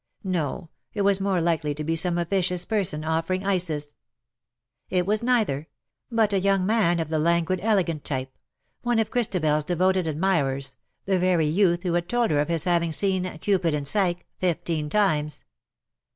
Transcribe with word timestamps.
No, 0.23 0.71
it 0.95 1.03
was 1.03 1.21
more 1.21 1.39
likely 1.39 1.75
to 1.75 1.83
be 1.83 1.95
some 1.95 2.17
officious 2.17 2.65
person, 2.65 3.05
offering 3.05 3.45
ices. 3.45 3.93
It 4.89 5.05
was 5.05 5.21
neither; 5.21 5.67
but 6.11 6.33
a 6.33 6.39
young 6.39 6.65
man 6.65 6.99
of 6.99 7.09
the 7.09 7.19
languid 7.19 7.59
elegant 7.61 8.03
type— 8.03 8.35
one 8.81 8.97
of 8.97 9.11
ChristabeFs 9.11 9.63
devoted 9.67 10.07
admirers, 10.07 10.75
the 11.05 11.19
very 11.19 11.45
youth 11.45 11.83
who 11.83 11.93
had 11.93 12.09
told 12.09 12.31
her 12.31 12.39
of 12.39 12.47
his 12.47 12.63
having 12.63 12.91
seen 12.91 13.25
^^ 13.25 13.41
Cupid 13.41 13.75
and 13.75 13.87
Psyche," 13.87 14.23
fifteen 14.39 14.89
times. 14.89 15.45